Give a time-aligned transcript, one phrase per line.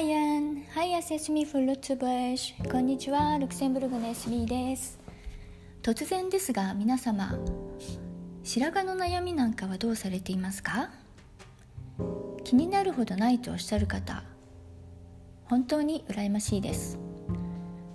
[0.00, 2.70] イアン、ハイアセスミフルツブッシュ。
[2.70, 4.96] こんにちは、ルクセンブルグのエスミです。
[5.82, 7.36] 突然ですが、皆様、
[8.44, 10.90] 白髪の悩みなんかはどうされていますか？
[12.44, 14.22] 気になるほどないとおっしゃる方、
[15.46, 16.96] 本当に羨ましいです。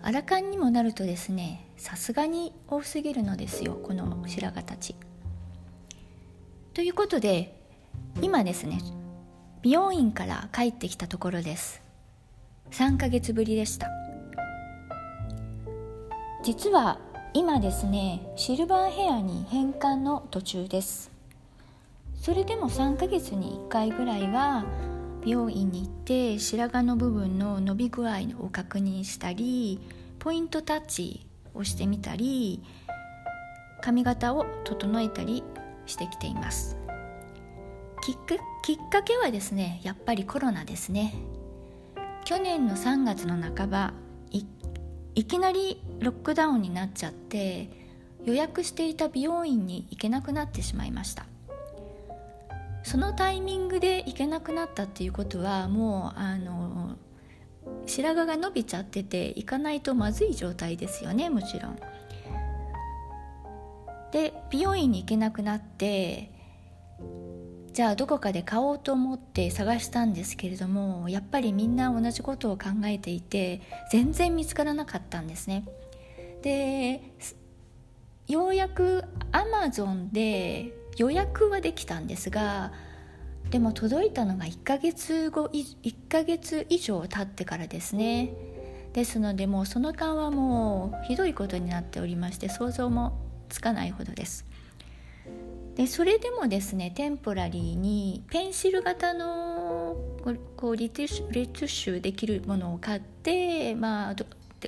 [0.01, 4.93] アラカンにもなるとですね、さすがに多すぎるのですよ、この白髪たち。
[6.73, 7.57] ということで、
[8.21, 8.79] 今ですね、
[9.61, 11.81] 美容院から帰ってきたところです
[12.71, 13.87] 3ヶ月ぶりでした。
[16.43, 16.99] 実は
[17.33, 21.11] 今ですねシルバーヘアに変換の途中です。
[22.15, 24.65] それでも3ヶ月に1回ぐらいは
[25.23, 29.79] 美容院に行って白髪の部分の伸び具合を確認したり
[30.19, 32.61] ポイントタッチをしてみたり
[33.81, 35.43] 髪型を整えたり
[35.85, 36.77] してきています。
[38.01, 38.15] きっ
[38.89, 41.13] かけはですねやっぱりコロナですね。
[42.25, 43.93] 去年の3月の半ば
[45.15, 47.69] いきなりロックダウンになっちゃって
[48.25, 51.25] 予約していた美容院に行けなくなってしまいました。
[52.83, 56.95] そのタイミングで行けなくなったっていうことはもうあの
[57.85, 61.79] 白髪が伸びちゃってて行かないとまずい状態ですよねもちろん。
[64.11, 66.32] で美容院に行けなくなって
[67.73, 75.65] じゃあどこかで買おうと思って探したんですけれどもやっぱりみんな同じことを考えていて全然見つからなかったんですね。
[76.43, 77.01] で
[78.27, 82.71] ようやくアマゾンで予約はできたんですが
[83.49, 88.33] でも届いたのが1ヶ月後1ヶ月以上経ってからですね。
[88.93, 93.17] ですのでもうその間はもうひどいことになっておりまして想像も
[93.49, 94.45] つかないほどです。
[95.75, 99.95] でそれでもですねテンポラリーにペンシル型の
[100.55, 104.15] こうリティッシュできるものを買って、まあ、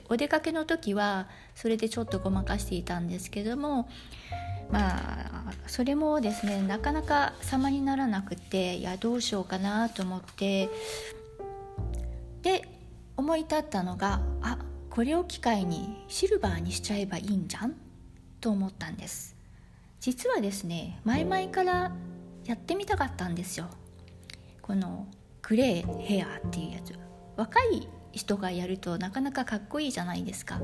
[0.10, 3.88] お出かけの時はそれでちょっとごまかしていたんですけども
[4.72, 10.70] まあそれもですねなかなか様にならなくていやどうしようかなと思って
[12.42, 12.68] で
[13.16, 14.58] 思い立ったのがあ
[14.90, 17.76] これを機会にシルバーにしちゃえばいいんじゃん？
[18.42, 19.35] と思ったんです。
[20.06, 21.92] 実はですね前々から
[22.46, 23.66] やってみたかったんですよ。
[24.62, 25.08] この
[25.42, 26.94] グレーヘアっていうやつ。
[27.36, 30.62] 若い人がやるとなかなかかっこいいじゃないですか。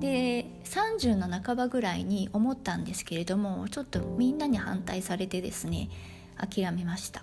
[0.00, 5.88] で30の半ばぐらいに思ったんですけれどもちょっとみんなに反対されてですね
[6.36, 7.22] 諦めました。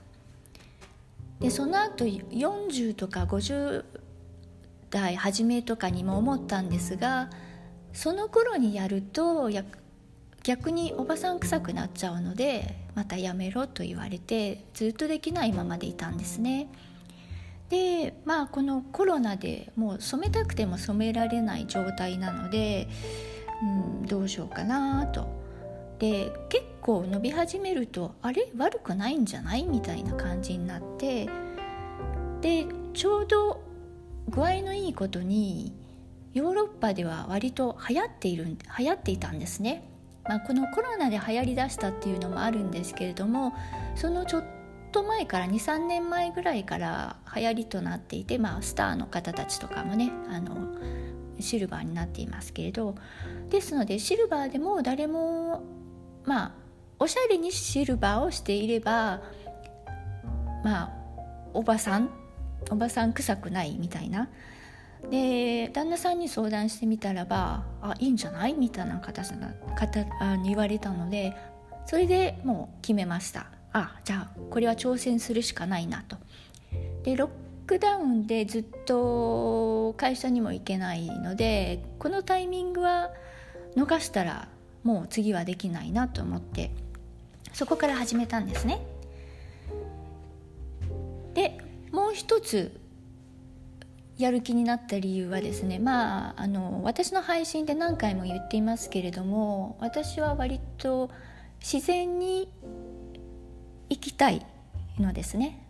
[1.41, 3.83] でその後40とか50
[4.89, 7.29] 代初めとかにも思ったんですが
[7.91, 9.65] その頃にやるとや
[10.43, 16.67] 逆におばさん臭くなっちゃうのでまたやめろと言われてずっとできないままでいたんですね。
[17.69, 22.89] でまあこのコロナでもう染めたくても染められない状態なので、
[23.61, 25.39] うん、どうしようかなと。
[25.99, 28.49] で結構伸び始めるとあれ？
[28.57, 29.65] 悪くないんじゃない？
[29.65, 31.29] みたいな感じになって。
[32.41, 33.61] でちょうど
[34.27, 35.73] 具合のいいことに
[36.33, 38.45] ヨーロッパでは割と流行っている
[38.79, 39.87] 流行っていたんですね。
[40.31, 43.53] まあ、このコロナで流行りだしたっていうのもあるんですけれども
[43.95, 44.45] そのちょっ
[44.93, 50.77] と前から23年前ぐらいから流行りとなっていて、まあ、スターの方たちとかもねあの
[51.41, 52.95] シルバーになっていますけれど
[53.49, 55.63] ですのでシルバーでも誰も
[56.23, 56.51] まあ
[56.97, 59.21] おしゃれにシルバーをしていれば
[60.63, 60.91] まあ
[61.53, 62.09] おばさん
[62.69, 64.29] おばさん臭くないみたいな
[65.09, 71.35] で旦那さんに相談してみたらば「あいいんじゃない?」みたいな形な方あ言われたので
[71.85, 73.47] それでもう決めました。
[73.73, 76.17] あじゃあこれは挑戦するしかないなと。
[77.03, 77.29] でロッ
[77.67, 83.11] クダウンでずっと会社にも行けないのでこのタイミングは
[83.75, 84.49] 逃したら
[84.83, 86.71] もう次はできないなと思って
[87.53, 88.81] そこから始めたんですね。
[91.33, 91.57] で
[91.91, 92.80] もう一つ
[94.17, 101.09] やる気になった理由はですねまああの私の配信で何回も言っていますけれども私は割と
[101.59, 102.51] 自然に
[103.89, 104.45] 生きたい
[104.99, 105.67] のですね。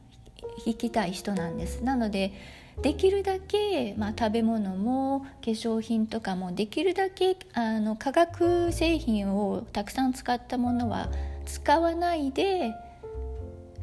[0.65, 1.83] 生きたい人なんです。
[1.83, 2.33] なので
[2.81, 11.09] できるだけ、まあ、食べ物も化粧品とかもできるだけあの化学製品をたくさん使ったものは
[11.45, 12.73] 使わないで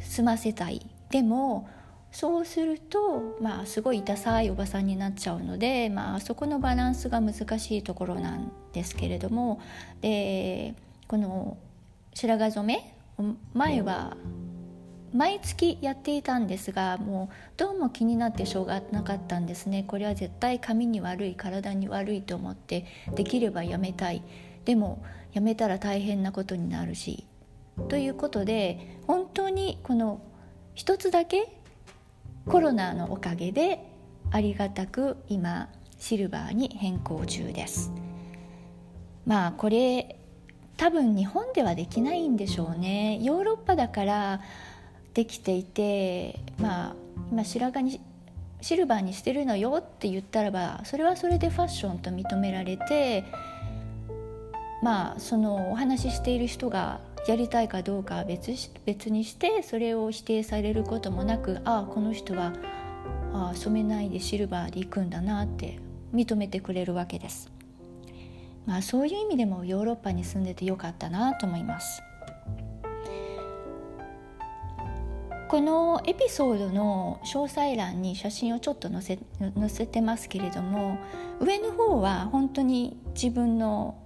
[0.01, 0.87] 済ませたい。
[1.11, 1.69] でも
[2.11, 9.61] そうすると、まあ、すごいダサいおばさんになっちゃうので、まあそこのバランスが難しいところなんですけれども
[10.01, 10.75] で
[11.07, 11.57] この
[12.15, 12.75] 白髪染
[13.19, 14.17] め前は
[15.13, 19.85] 毎月やっていたんですがもうどうも気になってしょうがなかったんですね。
[19.87, 22.85] これは絶対髪に悪い体に悪いと思って
[23.15, 24.23] できればやめたい。
[24.65, 25.03] でも
[25.33, 27.25] やめたら大変なことになるし。
[27.89, 30.21] ということで本当にこの
[30.75, 31.58] 一つだけ
[32.49, 33.85] コロナのおかげで
[34.31, 35.69] ありがたく今
[35.99, 37.93] シルバーに変更中です。
[39.27, 40.19] まあこれ
[40.79, 43.19] 多分日本ではできないんでしょうね。
[43.21, 44.41] ヨーロッパだから
[45.13, 46.97] できていてまあ
[47.31, 48.01] 今白髪に
[48.63, 53.25] シルバーにしてるのよって言ったらばそれはそれでファッションと認められて
[54.83, 58.53] まあそのお話ししている人がやりたいかどうかは別
[58.87, 62.53] 別にしてそれを否定されることもなくああこの人は
[63.33, 65.79] あ染めないでシルバーでいくんだなって
[66.15, 67.51] 認めてくれるわけです。
[68.67, 72.03] まあ、そういう意味でもヨーロッパに住んでてよかったなと思います。
[75.49, 79.19] このエピソードの詳細欄に写真をちょっと載せ
[79.59, 80.99] 載せてますけれども
[81.41, 83.97] 上の方は本当に自分の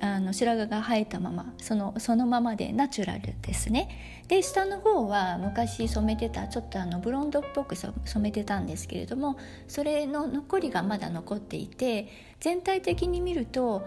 [0.00, 12.08] あの白髪が生えたままそのそのままでナチュラルですねで下の方は昔染めてたちょっとあのブロンドっぽく染めてたんですけれどもそれの残りがまだ残っていて
[12.40, 13.86] 全体的に見ると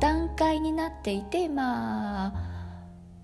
[0.00, 2.54] 段階になっていてまあ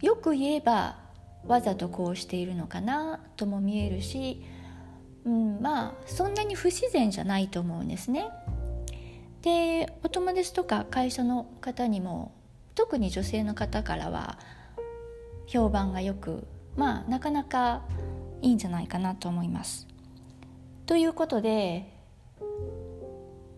[0.00, 0.98] よく言えば
[1.46, 4.44] わざとこうしているのかなとも見えるし、
[5.24, 8.28] うん、まあそんなに不自然じゃないと思うんですね。
[9.42, 12.32] でお友達とか会社の方にも
[12.74, 14.38] 特に女性の方からは
[15.46, 16.46] 評判がよく
[16.76, 17.82] まあなかなか
[18.42, 19.86] いいんじゃないかなと思います。
[20.86, 21.92] ということで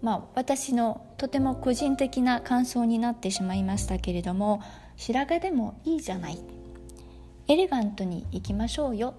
[0.00, 4.60] まあ私のとても個人的な感想になってしまいましたけれども
[4.96, 6.38] 白髪でもいいじゃない。
[7.48, 9.14] エレガントにいきましょうよ。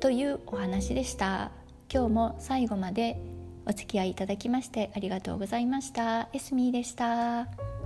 [0.00, 1.50] というお話でした。
[1.92, 3.20] 今日も最後まで
[3.68, 6.28] お付き合いいただきましてありがとうございました。
[6.32, 7.77] エスミーでした。